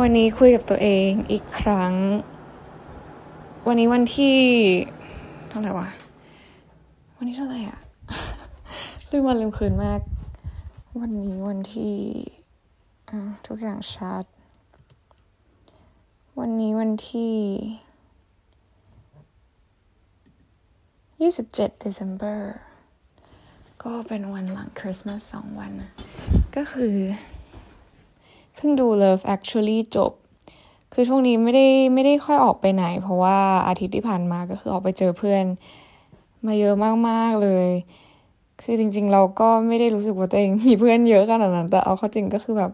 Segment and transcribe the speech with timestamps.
[0.00, 1.94] วันนี้คุยกับตัวเองอีกครั้ง
[3.66, 4.38] วันนี้วันที่
[5.48, 5.88] เท่าไหร่วะ
[7.16, 7.78] วันนี้เท่าไหร่อะ
[9.10, 10.00] ลืมวันลืมคืนมาก
[11.00, 11.96] วันนี้วันที่
[13.46, 14.24] ทุกอย่างชัด
[16.38, 22.38] วันนี้วันที่27 December
[23.84, 25.90] ก็เป็นวันหลังคริสต์มาสสองวันนะ
[26.56, 26.96] ก็คือ
[28.64, 30.12] พิ่งดู Love Actually จบ
[30.92, 33.38] คือช่วงนี้ไม่ได้ไม่ได้ค่อยออกไปไหน เพราะว่า
[33.68, 35.44] อาทิตย์ที่ผ่านมาก็คือออกไปเจอเพื่อน
[36.46, 36.74] มาเยอะ
[37.08, 37.68] มากๆเลย
[38.62, 42.72] คือจริง ๆ เราก็ไม่ได้รู้สึกว่าตัวเองมีเพื่อนเยอะขนาดนั้น แต่เอาเข้าจริงก็คือแบบ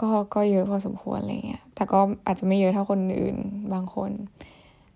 [0.00, 3.36] ก็ก็เยอะพอสมควรอะไรเงี้ย แต่ก็อาจจะไม่เยอะเท่าคนอื่น
[3.72, 4.10] บางคน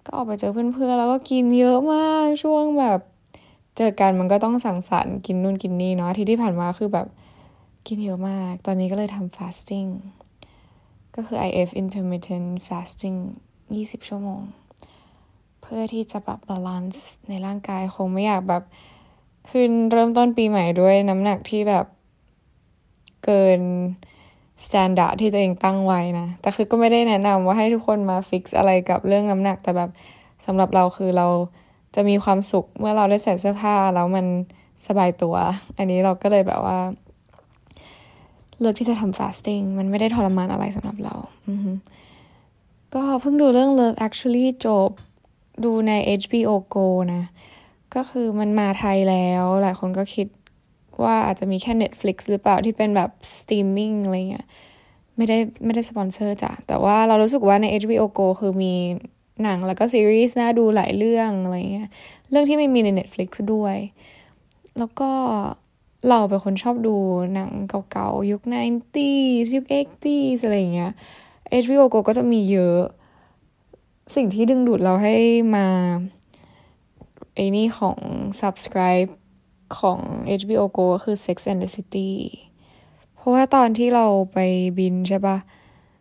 [0.05, 3.01] ก็ออกไปเจอเพื่อนๆแล้วก็กินเยอะมากช่วงแบบ
[3.77, 7.07] เจอกันมันก็ต้องสังสรรค์กินนู่นกินนี่เนาะอาทิตย์ที่ผ่านมาคือแบบ
[7.87, 9.91] กินเยอะมาก ตอนนี้ก็เลยทำ fasting
[11.15, 13.19] ก็คือ IF intermittent fasting
[13.67, 14.41] 20 ชั่วโมง
[15.63, 18.63] เพื่อที่จะแบบ balance ในร่างกายคงไม่อยากแบบ
[19.51, 21.87] ขึ้นเริ่มต้นปีใหม่ด้วยน้ำหนักที่แบบ
[23.25, 23.61] เกิน
[24.67, 29.91] standard ที่ตัวเองตั้งไว้นะ แต่คือก็ไม่ได้แนะนำว่าให้ทุกคนมา fix อะไรกับเรื่องน้ำหนัก แต่แบบ
[30.47, 31.27] สำหรับเราคือเรา
[31.95, 34.27] จะมีความสุขเมื่อเราได้ใส่เสื้อผ้าแล้วมัน
[34.87, 35.35] สบายตัว
[35.77, 36.79] อันนี้เราก็เลยแบบว่า
[38.63, 41.15] เลือกที่จะทำ fasting มันไม่ได้ทรมานอะไรสำหรับเรา
[42.95, 44.91] ก็เพิ่งดูเรื่อง Love Actually จบ
[45.65, 47.23] ดูใน HBO Go นะ
[47.95, 50.27] ก็คือมันมาไทยแล้ว หลายคนก็คิด
[51.03, 54.47] ว่าอาจจะมีแค่ Netflix หรือเปล่าที่เป็นแบบ streaming อะไรเงี้ย
[55.17, 58.75] ไม่ได้ไม่ได้สปอนเซอร์จ้ะ แต่ว่าเรารู้สึกว่าใน HBO Go คือมี
[59.43, 61.89] หนังแล้วก็ซีรีส์น่าดูหลายเรื่องอะไรเงี้ย
[62.31, 63.77] เรื่องที่ไม่มีใน Netflix ด้วย
[64.79, 65.11] แล้วก็
[66.09, 66.95] เราเป็นคนชอบดู
[67.35, 67.51] หนัง
[67.91, 70.93] เก่าๆ ยุค 90s ยุค 80s อะไรเงี้ย
[71.63, 72.81] HBO Go ก็จะมีเยอะ
[74.15, 75.17] สิ่งที่ดึงดูดเราให้
[75.57, 75.67] มา
[77.35, 77.99] ไอ้นี่ของ
[78.41, 79.11] subscribe
[79.79, 79.99] ของ
[80.41, 82.11] HBO Go ก็คือ Sex and the City
[83.17, 84.39] เพราะว่าตอนที่เราไป
[84.79, 85.37] บินใช่ปะ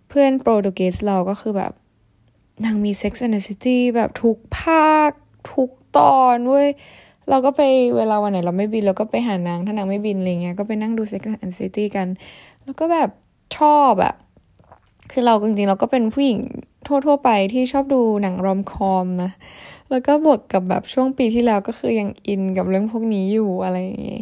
[0.08, 1.74] เพื่อนโปรตุเกสเราก็คือแบบ
[2.64, 5.12] นางมี Sex and the City แบบทุกภาค
[5.54, 6.70] ทุกตอนเว้ย
[7.30, 7.62] เราก็ไป
[7.98, 12.08] เวลาวันไหนเราไม่บินเราก็ไปหานางถ้านางไม่บินอะไรเงี้ยก็ไปนั่งดู Sex and City กัน
[12.64, 13.10] แล้วก็แบบ
[13.58, 14.14] ชอบอะ
[15.12, 16.40] คือเราจริงๆเราก็เป็นผู้หญิง
[16.88, 19.32] ทั่วๆไปที่ชอบดูหนังรอมคอมนะ
[19.90, 24.22] แล้วก็บวกกับแบบช่วงปีที่แล้วก็คือยังอินกับเรื่องพวกนี้อยู่อะไรอย่างงี้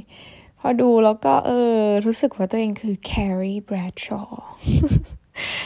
[0.59, 4.29] พอดูแล้วก็เออรู้สึกว่าตัวเองคือ Carrie Bradshaw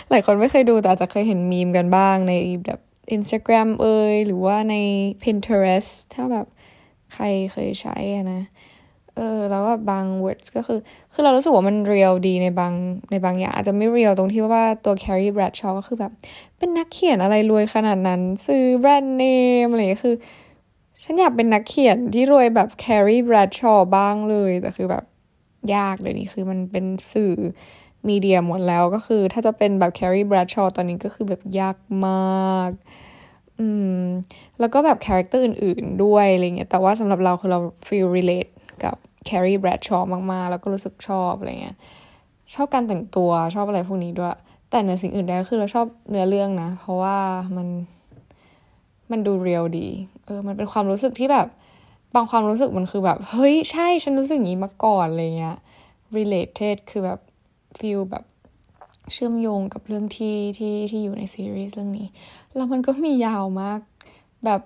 [0.09, 2.33] หลายคนไม่เคยดูแต่อาจจะเคยเห็นมีมกันบ้างใน
[2.65, 2.79] แบบ
[3.15, 4.75] Instagram เอยหรือว่าใน
[5.23, 6.47] Pinterest ถ้าแบบ
[7.13, 7.95] ใครเคยใช้
[8.33, 8.41] นะ
[9.15, 10.79] เออแล้วก็บาง words ก็คือ
[11.13, 12.73] คือเรารู้สึกว่ามัน real ดีในบาง
[13.11, 16.11] ในบางอย่าง อาจจะไม่ real ตรงที่ว่าตัว Carrie Bradshaw ก็คือแบบ
[16.57, 19.23] เป็นนักเขียนอะไรรวยขนาดนั้น ซื้อแบรนด์เน
[19.63, 20.15] มอะไรคือ
[21.03, 25.03] ฉันอยากเป็นนักเขียนที่รวยแบบ Carrie Bradshaw บ้างเลย แต่คือแบบ
[25.75, 27.33] ยากเดี๋ยวนี้คือมันเป็นสื่อ
[28.07, 32.71] media หมดแล้วก็คือ ถ้าจะเป็นแบบ Carrie Bradshaw ตอนนี้ก็คือแบบยากมาก
[33.63, 33.69] อื
[34.03, 34.05] ม
[34.59, 38.51] แล้วก็แบบ character อื่น ๆ ด้วยอะไรเงี้ย แต่ว่าสำหรับเราคือเรา feel relate
[38.83, 38.95] กับ
[39.27, 41.77] Carrie Bradshaw มากๆ แล้วก็รู้สึกชอบอะไรเงี้ย
[42.55, 44.35] ชอบการแต่งตัวชอบอะไรพวกนี้ด้วย
[44.69, 47.17] แต่เหนือสิ่งอื่นใดคือเราชอบเนื้อเรื่องนะ เพราะว่า
[47.55, 47.67] มัน
[49.11, 49.87] มันดู real ดี
[50.25, 51.47] เออ มันเป็นความรู้สึกที่แบบ
[52.15, 55.57] บางความรู้สึกมันคือแบบ เฮ้ย ใช่ ฉันรู้สึกอย่างนี้มาก่อนอะไรเงี้ย
[56.17, 57.19] related คือแบบ
[57.79, 58.23] feel แบบ
[59.11, 62.07] เชื่อมโยงกับเรื่องที่ที่ที่อยู่ในซีรีส์เรื่องนี้
[62.55, 63.79] แล้วมันก็มียาวมาก
[64.45, 64.61] แบบ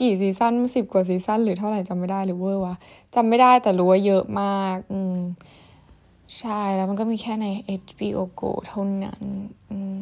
[0.00, 2.74] กี่ซีซั่นสิบกว่าซีซั่นหรือเท่าไหร่จำไม่ได้หรือ over วะ
[3.14, 5.18] จำไม่ได้แต่รู้ว่าเยอะมาก อืม
[6.38, 7.46] ใช่แล้วมันก็มีแค่ใน
[7.82, 9.22] HBO Go เท่านั้น
[9.70, 10.00] อืม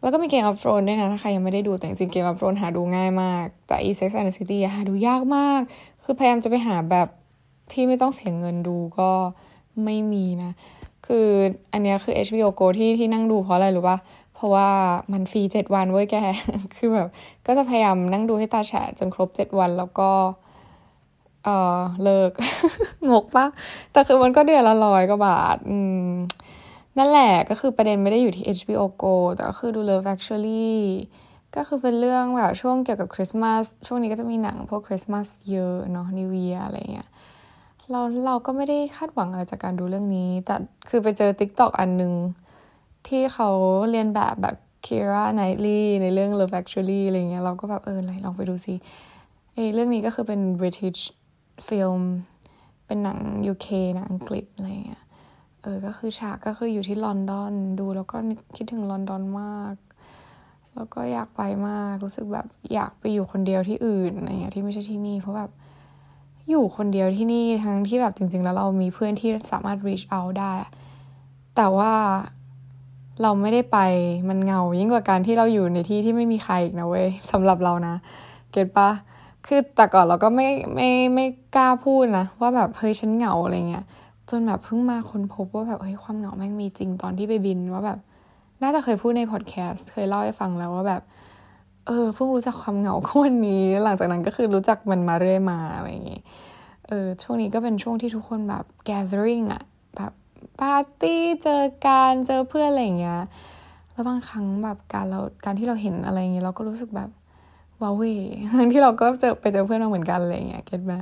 [0.00, 4.34] แล้วก็มี Game of Thrones ด้วยนะ ถ้าใครยังไม่ได้ดูแต่จริง Game of Thrones หาดูง่ายมาก แต่ อี Sex and the
[4.38, 5.60] City หาดูยากมาก
[6.02, 7.08] คือพยายามจะไปหาแบบ
[7.72, 9.10] ที่ไม่ต้องเสียเงินดูก็
[9.84, 10.52] ไม่มีนะ
[11.12, 11.30] คือ
[11.72, 13.98] อันนี้คือ HBO Go ที่ที่นั่งดูเพราะอะไรรู้ปะ
[14.34, 14.68] เพราะว่า
[15.12, 16.14] มันฟรีเจ็ดวันเว้ยแก
[16.76, 17.08] คือแบบ
[17.46, 20.10] ก็จะพยายามนั่งดูให้ตาแฉะจนครบเจ็ดวันแล้วก็
[21.44, 22.30] เออเลิก
[23.10, 23.46] งกปะ
[23.92, 25.76] แต่คือมันก็เดือนละร้อยกว่าบาท อื
[26.08, 26.12] ม
[26.98, 30.74] นั่นแหละก็คือประเด็นไม่ได้อยู่ที่ HBO Go แต่ก็คือดู Love Actually
[31.56, 37.08] ก็คือเป็นเรื่องแบบช่วงเกี่ยวกับคริสต์มาสช่วงนี้ก็จะมีหนังพวกคริสต์มาสเยอะเนาะนิวเวียอะไรเงี้ย
[37.90, 40.54] เราเราก็ไม่ได้คาดหวังอะไรจากการดูเรื่องนี้ แต่
[40.88, 42.12] คือไปเจอ TikTok อันหนึ่ง
[43.06, 43.50] ที่เขา
[43.90, 44.56] เรียนแบบแบบ
[44.86, 48.74] Kira Knightley ในเรื่อง Love Actually อะไรเงี้ยเราก็แบบเอออะไรลองไปดูซิ
[49.54, 51.00] ไอเรื่องนี้ก็คือเป็น British
[51.68, 52.02] film
[52.86, 53.18] เป็นหนัง
[53.52, 55.02] UK หนังอังกฤษอะไรเงี้ย
[55.62, 58.16] เออ ก็คือฉากก็คืออยู่ที่ลอนดอนดูแล้วก็
[58.56, 59.74] คิดถึงลอนดอนมาก
[60.74, 65.50] แล้วก็อยากไปมากรู้สึกแบบอยากไปอยู่คนเดียวที่อื่นอะไรเงี้ยที่ไม่ใช่ที่นี่เพราะแบบ
[66.50, 70.52] อยู่คนเดียวที่นี่ทั้งที่แบบจริง ๆ แล้วเรามีเพื่อนที่สามารถ reach out ได้
[71.56, 71.92] แต่ว่า
[73.22, 73.78] เราไม่ได้ไป
[74.28, 77.94] มันเงายิ่งกว่าการที่เราอยู่ในที่ที่ไม่มีใครอีกนะเว้ยสำหรับเรานะ
[78.52, 78.90] เก็ตปะ
[79.46, 81.26] คือแต่ก่อนเราก็ไม่ไม่ไม่
[81.56, 83.84] กล้าพูดนะ ว่าแบบเฮ้ยฉันเหงาอะไรเงี้ย
[84.30, 87.98] จนแบบเพิ่งมาค้นพบว่าแบบเฮ้ยความเหงาแม่งมีจริงตอนที่ไปบินว่าแบบ
[88.62, 91.02] น่าจะเคยพูดในพอดแคสต์เคยเล่าให้ฟังแล้วว่าแบบ
[91.90, 96.22] เออเพิ่งรู้จักความเหงาก็วันนี้ หลังจากนั้นก็คือรู้จักมันมาเรื่อยมาอะไรอย่างเงี้ย
[96.88, 99.62] เออช่วงนี้ก็เป็นช่วงที่ทุกคนแบบ gathering อะ
[99.96, 100.12] แบบ
[100.60, 103.20] ปาร์ตี้เจอการเจอเพื่อนอะไรอย่างเงี้ย
[103.92, 107.10] แล้วบางครั้งแบบการเราการที่เราเห็นอะไรอย่างเงี้ยเราก็รู้สึกแบบ
[107.82, 108.14] ว้าวเว่
[108.58, 110.94] ทั้งที่เราก็เจอไปเจอเพื่อนเราเหมือนกันอะไรเงี้ยเก็ตไหม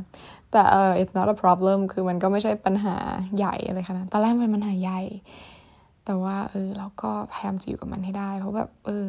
[0.50, 2.94] แต่เออ it's not a problem คือมันก็ไม่ใช่ปัญหา
[3.36, 5.00] ใหญ่อะไรขนาดตอนแรกมันเป็นปัญหาใหญ่
[6.04, 9.06] แต่ว่าเออเราก็พยายามจะอยู่กับมันให้ได้ เพราะแบบเออ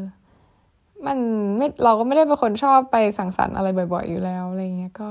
[1.07, 1.17] มัน
[1.57, 5.09] ไม่เราก็ไม่ได้เป็นคนชอบไปสังสรรค์อะไรบ่อย ๆ อยู่แล้วอะไรเงี้ยก็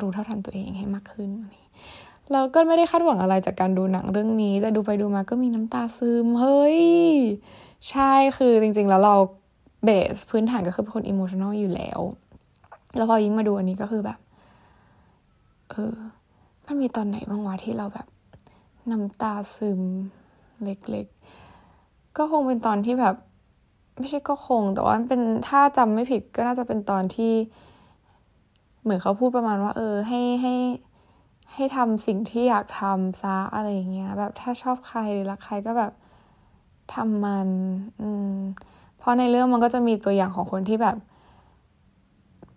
[0.00, 1.30] รู้เท่าทันตัวเองให้มากขึ้น
[2.32, 6.80] เราก็ไม่ได้คาดหวังอะไรจากการดูหนังเรื่องนี้ แต่ดูไปดูมาก็มีน้ำตาซึมเฮ้ย
[7.90, 9.14] ใช่คือจริง ๆ แล้วเรา
[9.84, 12.00] เบสพื้นฐานก็คือเป็นคนอิโมชันอลอยู่แล้ว
[12.96, 14.18] แล้วพอยิ่งมาดูอันนี้ก็คือแบบ
[15.70, 15.96] เออ
[16.66, 18.06] มันมีตอนไหนบ้างวะที่เราแบบ
[18.90, 19.80] น้ำตาซึม
[20.64, 23.16] เล็กๆ ก็คงเป็นตอนที่แบบ
[23.98, 27.32] ไม่ใช่ก็คง แต่ว่าเป็นถ้าจำไม่ผิดก็น่าจะเป็นตอนที่
[28.82, 30.54] เหมือนเขาพูดประมาณว่า เออ ให้ให้
[31.54, 35.92] ให้ทำสิ่งที่อยากทำซะอะไรอย่างเงี้ย แบบถ้าชอบใครหรือรักใครก็แบบ
[36.94, 37.48] ทำมัน
[38.00, 38.36] อืม
[38.98, 40.96] เพราะในเรื่องมันก็จะมีตัวอย่างของคนที่แบบ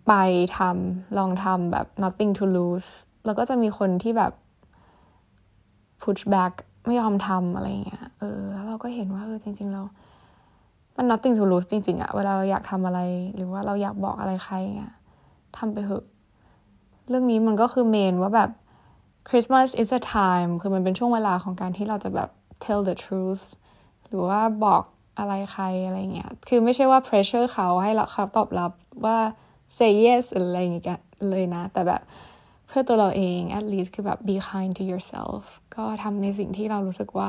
[0.06, 0.12] ไป
[0.58, 2.90] ทำลองทำแบบ nothing to lose
[3.24, 4.32] แล้วก็จะมีคนที่แบบ
[6.02, 6.52] push back
[6.86, 9.82] ไม่ยอมทำอะไรเงี้ย เออ แล้วเราก็เห็นว่าเออจริง ๆ เรา
[10.96, 13.00] มัน nothing to lose จริง ๆอะเวลาเราอยากทำอะไร
[13.36, 14.92] หรือว่าเราอยากบอกอะไรใครอะ
[15.56, 16.04] ทำไปเถอะ
[17.08, 18.50] เรื่องนี้มันก็คือเมนว่าแบบ
[19.28, 22.30] Christmas is a time คือมันเป็นช่วงเวลาของการที่เราจะแบบ
[22.64, 23.44] tell the truth
[24.06, 24.82] หรือว่าบอก
[25.18, 28.72] อะไรใครอะไรเงี้ย คือไม่ใช่ว่า pressure เขาให้เขาตอบรับ
[29.04, 29.18] ว่า
[29.78, 32.02] say yes อะไรอย่างเงี้ยเลยนะ แต่แบบ
[32.66, 35.42] เพื่อตัวเราเอง at least คือแบบ be kind to yourself
[35.74, 37.28] ก็ทำในสิ่งที่เรารู้สึกว่า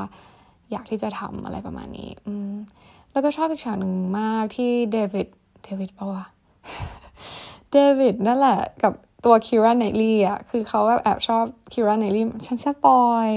[0.72, 2.54] อยากที่จะทำอะไรประมาณนี้ อืม
[3.18, 5.28] แล้วก็ชอบอีกฉากหนึ่งมากที่เดวิด
[5.64, 6.24] เดวิดปะวะ
[7.72, 8.94] เดวิดนั่นแหละกับ
[9.26, 11.44] ตัวคิราไนลี่อะคือเขาแบบแอบชอบ
[11.74, 13.30] Keira Knightley ฉัน spoil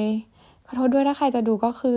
[0.67, 1.97] ขอโทษด้วยถ้าใครจะดูก็คือ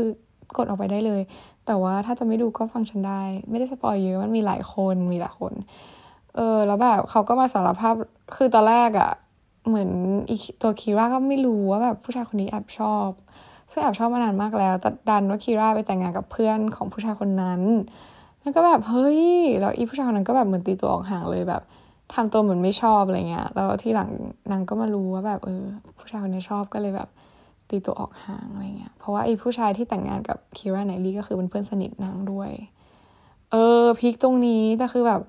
[0.57, 1.21] กดออกไปได้เลย
[1.65, 5.53] แต่ว่าถ้าจะไม่ดูก็ฟังฉันได้ ไม่ได้ spoil เยอะมันมีหลายคนมีหลายคน
[6.35, 7.95] เออ แล้วแบบเขาก็มาสารภาพ
[8.35, 9.11] คือตอนแรกอะ่ะ
[9.67, 9.89] เหมือน
[10.29, 13.09] อีตัว Keira ก็ไม่รู้ว่าแบบผู้ชายคนนี้แอบชอบ
[13.73, 17.61] ซึ่งแอบชอบมานานมากแล้วแต่ดันว่า Keira ไปแต่งงานกับเพื่อนของผู้ชายคนนั้น
[18.41, 19.21] แล้วก็แบบเฮ้ย
[19.59, 21.61] แล้วอีผู้ชายคนนั้นก็แบบเหมือนตีตัวออกห่างเลยแบบ
[22.13, 24.09] ทำตัวเหมือนไม่ชอบอะไรเงี้ยแล้วที่หลัง
[24.51, 25.63] นางก็มารู้ว่าแบบเออ
[25.97, 27.09] ผู้ชายคนนี้ชอบก็เลยแบบ
[27.69, 32.49] ตีตัวออกห่างอะไรเงี้ยเพราะว่าไอ้ผู้ชายที่แต่งงานกับคีราไนลี่ก็คือเป็นเพื่อนสนิทนางด้วย
[33.51, 35.21] เออพีคตรงนี้แต่คือแบบ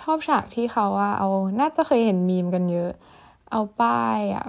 [0.00, 1.28] ชอบฉากที่เขาว่าเอา
[1.60, 2.90] น่าจะเคยเห็นมีมกันเยอะ
[3.50, 4.46] เอาป้ายอะ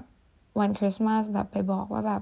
[0.59, 2.21] วันคริสต์มาสแบบไปบอกว่าแบบ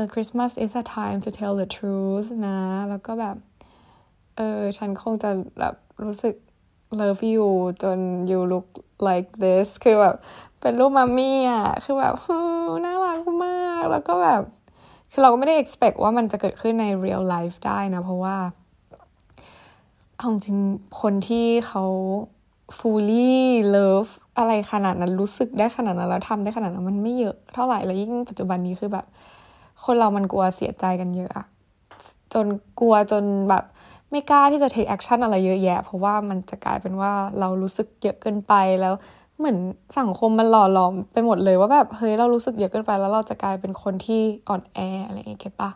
[0.00, 2.58] ออ Christmas is a time to tell the truth นะ
[2.90, 3.36] แล้วก็แบบ
[4.36, 6.34] เออ ฉันคงจะแบบรู้สึก
[7.00, 7.46] love you
[7.82, 7.98] จน
[8.30, 8.68] you look
[9.08, 10.16] like this คือแบบ
[10.60, 12.14] เป็นรูปมัมมี่อะ คือแบบ
[12.84, 14.42] น่ารักมาก แล้วก็แบบ
[15.12, 18.36] คือเราก็ไม่ได้ expect ว่ามันจะเกิดขึ้นใน real life ได้นะ เพราะว่า
[20.16, 20.58] เอาจริง
[21.00, 21.84] คนที่เขา
[22.78, 23.30] fully
[23.76, 29.06] love อะไรขนาดนั้นรู้สึกได้ขนาดนั้น แล้วทำได้ขนาดนั้น มันไม่เยอะเท่าไหร่แล้วยิ่งปัจจุบันนี้คือแบบ
[29.84, 31.46] คนเรามันกลัวเสียใจกันเยอะอะ
[32.32, 32.46] จน
[32.80, 33.64] กลัวจนแบบ
[34.10, 38.94] ไม่กล้าที่จะ take action อะไรเยอะแยะ เพราะว่ามันจะกลายเป็นว่าเรารู้สึกเยอะเกินไปแล้ว
[39.38, 39.58] เหมือน
[39.98, 45.70] สังคมมันหล่อหลอมไปหมดเลยว่าแบบเฮ้ยเรารู้สึกเยอะเกินไปแล้วเราจะกลายเป็นคนที่อ่อนแออะไรอย่างเงี้ยเก็ตปะ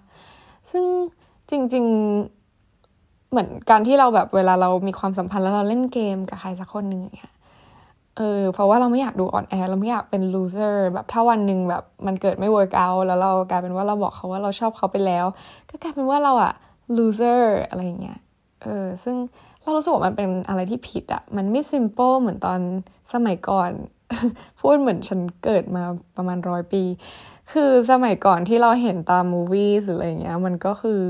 [0.71, 0.85] ซึ่ง
[1.51, 1.85] จริง
[2.59, 7.34] ๆ เหมือนการที่เราแบบเวลาเรามีความสัมพันธ์แล้วเราเล่นเกมกับใครสักคนหนึ่งอย่างเงี้ย
[8.17, 15.25] เออเพราะว่าเราไม่อยากดูอ่อนแอเราไม่อยากเป็น loser แบบถ้าวันหนึ่งแบบมันเกิดไม่ work out แล้วเรากลายเป็นว่าเราบอกเขาว่าเราชอบเขาไปแล้ว
[15.71, 16.53] ก็กลายเป็นว่าเราอะ
[16.99, 18.19] loser อะไรเงี้ย
[18.63, 19.17] เออซึ่ง
[19.63, 22.61] เรารู้สึกว่ามันเป็นอะไรที่ผิดอะมันไม่ simple เหมือนตอน
[23.13, 23.71] สมัยก่อน
[24.61, 25.85] พูดเหมือนฉันเกิดมา
[26.17, 26.83] ประมาณร้อยปี
[27.53, 31.01] คือสมัยก่อนที่เราเห็นตามมูวี่หรืออะไรเงี้ยมันก็คือ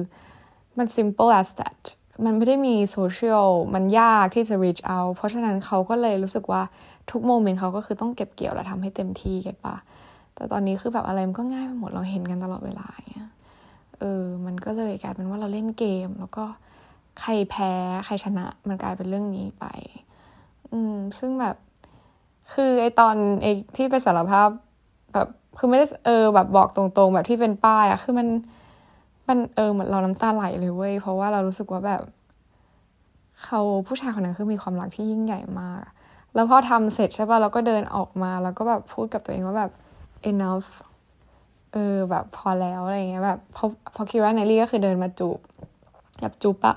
[0.78, 1.80] มัน simple as that
[2.24, 6.62] มันไม่ได้มีโซเชียลมันยากที่จะ reach out เพราะฉะนั้นเขาก็เลยรู้สึกว่า
[7.10, 9.76] ทุกโมเมนต์เขาก็คือต้องเก็บเกี่ยวและทำให้เต็มที่เก็ตปะ
[10.34, 13.30] แต่ตอนนี้คือแบบอะไรมันก็ง่ายไปหมดเราเห็นกันตลอดเวลาเงี้ย
[13.98, 16.44] เออ มันก็เลยกลายเป็นว่าเราเล่นเกม แล้วก็
[17.20, 17.72] ใครแพ้
[18.04, 19.64] ใครชนะ มันกลายเป็นเรื่องนี้ไป
[20.72, 21.56] อืม ซึ่งแบบ
[22.52, 23.46] คือไอตอนไอ
[23.76, 24.48] ที่ไปสารภาพ
[25.14, 28.28] แบบคือไม่ได้เออแบบบอกตรงๆ แบบที่เป็นป้ายอะคือมัน
[29.28, 32.02] มันเออเหมือนเราน้ำตาไหลเลยเว้ยเพราะว่าเรารู้สึกว่าแบบ
[33.44, 35.82] เขาผู้ชายคนนั้นคือมีความรักที่ยิ่งใหญ่มาก
[36.34, 39.72] แล้วพอทำเสร็จใช่ป่ะเราก็เดินออกมา แล้วก็แบบพูดกับตัวเองว่าแบบ
[40.30, 40.68] enough
[41.72, 43.64] เออแบบพอแล้วอะไรเงี้ยแบบพอ
[43.94, 45.38] พอคิดว่าไนลี่ก็คือเดินมาจูบ
[46.20, 46.76] แบบจูบอะ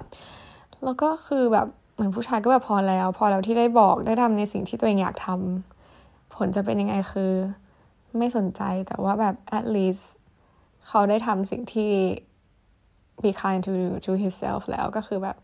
[0.83, 7.31] แล้วก็คือแบบเหมือนผู้ชายก็แบบพอแล้ว พอแล้วที่ได้บอกได้ทำในสิ่งที่ตัวเองอยากทำผลจะเป็นยังไงคือ
[8.17, 10.05] ไม่สนใจแต่ว่าแบบ at least
[10.87, 11.91] เขาได้ทำสิ่งที่
[13.21, 13.73] be kind to
[14.05, 15.37] to himself แล้วก็คือแบบ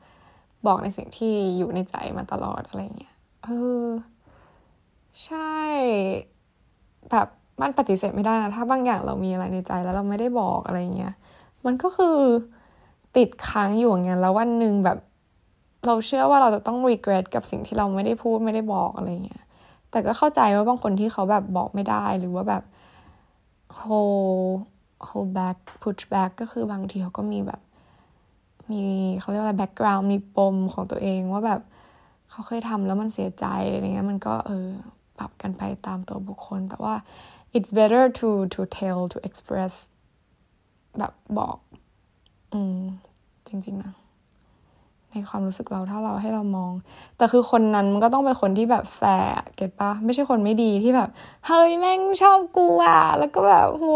[0.67, 3.12] บอกในสิ่งที่อยู่ในใจมาตลอดอะไรเงี้ย
[3.44, 3.50] เอ
[3.86, 3.88] อ
[5.26, 5.58] ใช่
[7.12, 7.28] แบบ
[7.62, 11.14] มันปฏิเสธไม่ได้นะ ถ้าบางอย่างเรามีอะไรในใจแล้วเราไม่ได้บอกอะไรเงี้ย
[11.66, 12.18] มันก็คือ
[13.18, 14.98] ติดค้างอยู่อย่างเงี้ยแล้ววันหนึ่งแบบ
[15.86, 19.44] เราเชื่อว่าเราจะต้อง regret กับสิ่งที่เราไม่ได้พูดไม่ได้บอกอะไรเงี้ย
[19.92, 22.64] แต่ก็เข้าใจว่าบางคนที่เขาแบบบอกไม่ได้หรือว่าแบบ
[23.80, 24.54] hold
[25.10, 27.62] hold back push back ก็คือบางทีเขาก็มีแบบ
[28.72, 28.84] มี
[29.20, 31.62] เขาเรียกว่าอะไร background มีปมของตัวเองว่าแบบ
[32.30, 34.68] เขาเคยทำแล้วมันเสียใจอะไรเงี้ยมันก็เออ
[35.18, 36.96] ปรับกันไปตามตัวบุคคล แต่ว่า
[37.56, 39.74] it's better to to tell to express
[40.98, 41.58] แบบบอก
[42.53, 42.80] อืม
[43.48, 43.94] จริง ๆ นะ
[45.12, 46.74] ในความรู้สึกเราถ้าเราให้เรามอง
[47.18, 49.01] แต่คือคนนั้นมันก็ต้องเป็นคนที่แบบแฝ
[49.39, 51.10] งเก็ตปะไม่ใช่คนไม่ดีที่แบบ
[51.48, 53.88] เฮ้ย แม่งชอบกูอะ แล้วก็แบบโห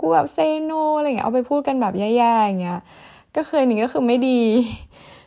[0.00, 2.80] กูแบบ say no อะไรเงี้ยเอาไปพูดกันแบบแย่ๆอย่างเงี้ย
[3.36, 4.40] ก็เคยนี่ก็คือไม่ดี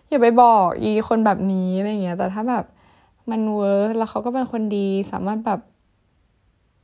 [0.10, 2.66] อย่าไปบอกอีคนแบบนี้อะไรเงี้ย แต่ถ้าแบบ
[3.32, 5.60] มัน work แล้วเขาก็เป็นคนดีสามารถแบบ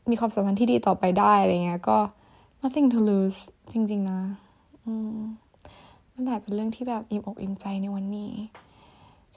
[0.10, 1.98] มีความสัมพันธ์ที่ดีต่อไปได้อะไรเงี้ย ก็
[2.62, 3.39] nothing to lose
[3.72, 4.22] จริง ๆ นะ
[4.84, 5.18] อืม
[6.13, 8.32] นั่นแหละเป็นเรื่องที่แบบอิ่มอกอิ่มใจในวันนี้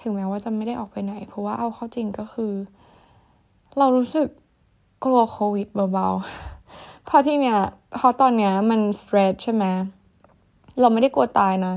[0.00, 2.52] ถึงแม้ว่าจะไม่ได้ออกไปไหน เพราะว่าเอาเข้าจริงก็คือ
[3.78, 4.28] เรารู้สึก
[5.04, 7.58] กลัวโควิดเบาๆเพราะที่เนี้ย
[7.96, 9.64] เพราะตอนเนี้ยมัน spread ใช่ไหม
[10.80, 11.74] เราไม่ได้กลัวตายนะ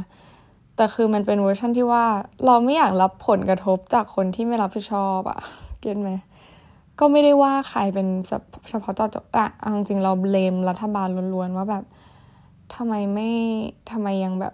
[0.79, 2.05] แต่คือมันเป็นเวอร์ชันที่ว่า
[2.45, 5.39] เราไม่อยากรับผลกระทบจากคนที่ไม่รับผิดชอบอะ
[5.79, 6.11] เก็ตไหม
[6.99, 8.07] ก็ไม่ได้ว่าใครเป็น
[8.69, 11.83] เฉพาะเจาะจงอะจริงเราเลมรัฐบาลล้วนๆว่าแบบ
[12.75, 13.29] ทำไมไม่
[13.91, 14.53] ทำไมยังแบบ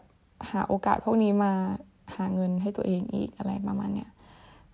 [0.51, 1.51] หาโอกาสพวกนี้มา
[2.15, 4.09] หาเงินให้ตัวเองอีกอะไรประมาณเนี้ย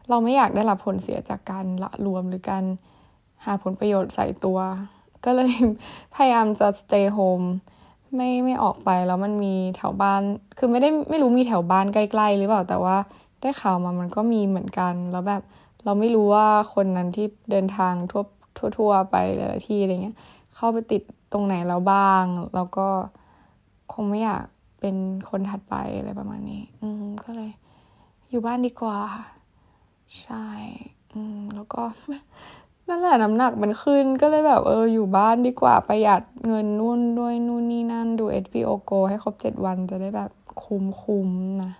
[0.09, 2.63] เราไม่อยากได้รับผลเสียจากการละรวมหรือการ
[3.45, 4.59] หาผลประโยชน์ใส่ตัว
[5.25, 5.53] ก็เลย
[6.15, 7.47] พยายามจะ stay home
[8.15, 10.21] ไม่ไม่ออกไปแล้วมันมีแถวบ้าน
[10.57, 12.97] คือไม่ได้ไม่รู้มีแถวบ้านใกล้ๆหรือเปล่าแต่ว่า
[13.41, 15.41] ได้ข่าวมามันก็มีเหมือนกัน แล้วแบบ
[15.83, 18.23] เราไม่รู้ว่าคนนั้นที่เดินทางทั่ว
[18.77, 20.15] ทั่วไปหลายที่อะไรเงี้ย
[20.55, 21.01] เข้าไปติด
[21.31, 22.23] ตรงไหนแล้วบ้าง
[22.55, 22.87] แล้วก็
[23.93, 24.43] คงไม่อยาก
[24.79, 24.95] เป็น
[25.29, 27.51] คนถัดไปอะไรประมาณนี้ อืมก็เลย
[28.29, 28.99] อยู่บ้านดีกว่า
[30.21, 30.45] ใช่
[31.13, 31.81] อืมแล้วก็
[32.91, 40.31] นั่นแหละน้ำหนักมันขึ้นก็เลยแบบเอออยู่บ้านดีกว่าประหยัดเงินนู่นด้วยนู่นนี่นั่นดู HBO Go ให้ครบเจ็ดวันจะได้แบบ
[40.63, 41.29] คุ้มคุ้ม
[41.63, 41.71] นะ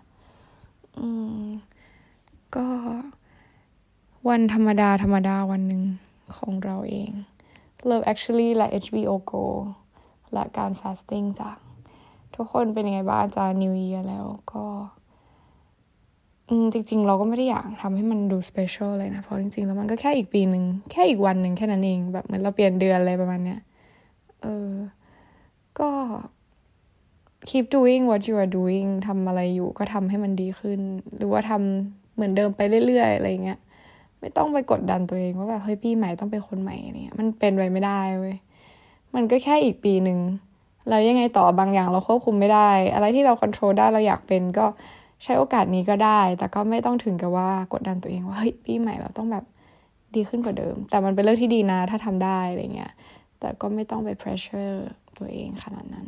[1.00, 1.08] อื
[1.42, 1.46] ม
[2.56, 2.66] ก็
[4.28, 5.84] วันธรรมดาธรรมดาวันหนึ่ง
[6.38, 7.12] ของเราเอง
[7.90, 9.46] Love Actually และ HBO Go
[10.34, 11.58] และการ fasting จาก
[12.36, 14.66] ทุกคนเป็นยังไงบ้างจา New Year แล้วก็
[16.74, 23.60] จริง ๆ เราก็ไม่ได้อยากทำให้มันดู special เลยนะ เพราะจริง ๆ แล้วมันก็แค่อีกปีหนึ่งแค่อีกวันหนึ่งแค่นั้นเอง แบบเหมือนเราเปลี่ยนเดือนอะไรประมาณเนี้ย
[24.42, 24.70] เออ
[25.80, 25.90] ก็
[27.50, 30.80] keep doing what you are doing ทำอะไรอยู่ก็ทำให้มันดีขึ้น
[31.18, 33.60] หรือว่าทำเหมือนเดิมไปเรื่อย ๆ อะไรเงี้ย
[34.20, 38.36] ไม่ต้องไปกดดันตัวเองว่าแบบเฮ้ยปีใหม่ต้องเป็นคนใหม่เนี่ย มันเป็นไปไม่ได้เว้ย
[39.16, 40.20] มันก็แค่อีกปีหนึ่ง
[40.90, 44.66] แล้วยังไงต่อบางอย่างเราควบคุมไม่ได้ อะไรที่เราควบคุมได้เราอยากเป็นก็
[45.24, 49.46] ใช้โอกาสนี้ก็ได้ แต่ก็ไม่ต้องถึงกับว่ากดดันตัวเองว่าเฮ้ยปีใหม่เราต้องแบบ
[50.16, 52.92] ดีขึ้นกว่าเดิม แต่มันเป็นเรื่องที่ดีนะถ้าทำได้อะไรเงี้ย
[53.40, 54.76] แต่ก็ไม่ต้องไป pressure
[55.18, 56.08] ตัวเองขนาดนั้น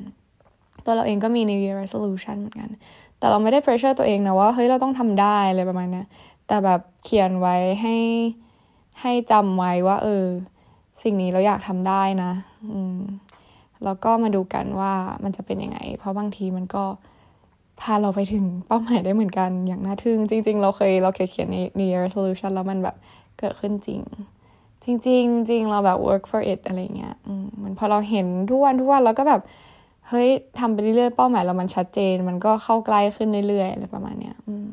[0.85, 2.69] ตัวเราเองก็มี New Year resolution เหมือนกัน
[3.17, 6.03] แต่เราไม่ได้ pressure ตัวเองนะว่าเฮ้ยเราต้องทำได้อะไรประมาณนี้
[6.47, 7.95] แต่แบบเขียนไว้ให้
[9.01, 10.25] ให้จำไว้ว่า เออ
[11.03, 12.31] สิ่งนี้เราอยากทำได้นะ
[12.71, 12.99] อืม
[13.83, 14.93] แล้วก็มาดูกันว่า
[15.23, 16.83] มันจะเป็นยังไง เพราะบางทีมันก็
[17.83, 22.95] พาเราไปถึงเป้าหมายได้เหมือนกันอย่างน่าทึ่ง จริง ๆ เราเคยเราเคยเขียนใน New Year Resolution แล้วมันแบบ
[23.39, 24.01] เกิดขึ้นจริง
[24.83, 29.41] จริงจริงเราแบบ work for it อะไรเงี้ยอืมมันพอเราเห็นทุกวันทุกวันเราก็แบบ
[30.09, 34.67] เฮ้ยทำไปเรื่อยๆเป้าหมายเรามันชัดเจน มันก็เข้าใกล้ขึ้นเรื่อยๆอะไรประมาณเนี้ยอืม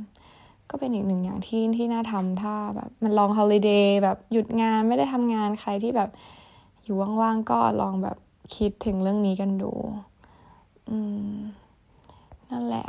[0.71, 6.11] ก็เป็นอีกหนึ่งอย่างที่ที่น่าทำถ้าแบบมันลองฮอลิเดย์แบบหยุดงานไม่ได้ทำงานใครที่แบบ
[6.85, 8.17] อยู่ว่างๆก็ลองแบบ
[8.57, 9.73] คิดถึงเรื่องนี้กันดู
[10.91, 10.99] อื
[11.33, 11.37] ม
[12.51, 12.87] นั่นแหละ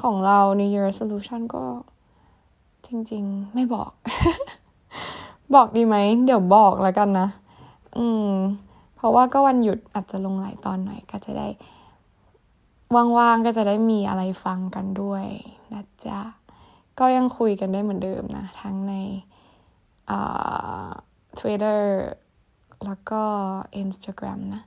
[0.00, 1.64] ของเรา New Year Resolution ก็
[2.86, 3.90] จริง ๆ ไม่บอก
[5.54, 7.28] บอกดีไหม เดี๋ยวบอกแล้วกันนะ
[7.96, 8.30] อืม
[8.96, 11.48] เพราะว่าก็วันหยุดอาจจะลงหลายตอนหน่อยก็จะได้
[13.18, 15.24] ว่างๆ ก็จะได้มีอะไรฟังกันด้วย
[15.72, 16.20] นะจ๊ะ
[16.98, 18.94] ก็ยังคุยกันได้เหมือนเดิมนะ ทั้งใน
[21.38, 21.80] Twitter
[22.84, 23.22] แล้วก็
[23.82, 24.62] Instagram นะ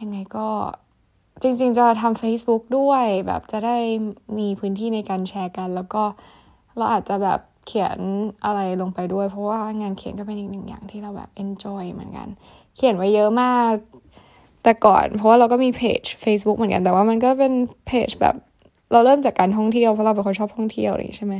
[0.00, 0.48] ยังไงก็
[1.42, 3.78] จริง ๆ จะทำ Facebook ด้วยแบบจะได้
[4.38, 6.02] มีพื้นที่ในการแชร์กัน แล้วก็
[6.76, 7.98] เราอาจจะแบบเขียน
[8.44, 12.28] อะไรลงไปด้วย เพราะว่างานเขียนก็เป็นอีกหนึ่งอย่างที่เราแบบ enjoy เหมือนกัน
[12.76, 13.74] เขียนไว้เยอะมาก
[14.62, 17.52] แต่ก่อน เพราะว่าเราก็มีเพจ Facebook เหมือนกันแต่ว่ามันก็เป็น
[17.86, 18.34] เพจแบบ
[18.92, 21.34] เราเริ่มจากการท่องเที่ยวเพราะเราเป็นคนชอบท่องเที่ยวนี่ใช่ไหม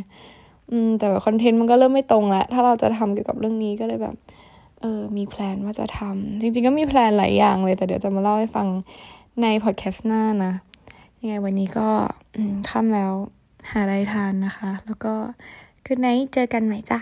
[0.70, 4.14] อืมแต่แบบคอนเทนต์มันก็เริ่มไม่ตรงแล้วถ้าเราจะทำเกี่ยวกับเรื่องนี้ก็เลยแบบ
[4.80, 8.66] เออมีแพลนว่าจะทำจริง ๆ ก็มีแพลนหลายอย่างเลยแต่เดี๋ยวจะมาเล่าให้ฟัง
[9.42, 10.52] ในพอดแคสต์หน้านะ
[11.20, 11.88] ยังไงวันนี้ก็
[12.68, 13.12] ค่ำแล้ว
[13.70, 15.14] หาอะไรทานนะคะ แล้วก็
[15.84, 16.98] คืนไหนเจอกันใหม่จ้า